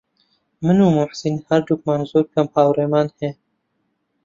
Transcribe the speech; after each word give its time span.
من 0.65 0.77
و 0.83 0.87
موحسین 0.95 1.35
هەردووکمان 1.47 2.01
زۆر 2.11 2.25
کەم 2.33 2.47
هاوڕێمان 2.55 3.07
هەیە. 3.17 3.31